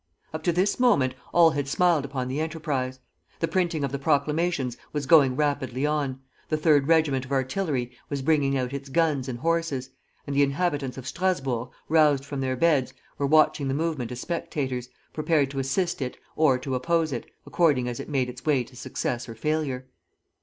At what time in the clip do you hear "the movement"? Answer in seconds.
13.67-14.11